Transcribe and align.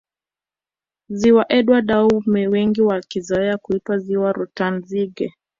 Ziwa 1.09 1.45
Edward 1.51 1.91
au 1.91 2.23
wengi 2.27 2.81
wakizoea 2.81 3.57
kuita 3.57 3.97
Ziwa 3.97 4.31
Rutanzige 4.31 5.33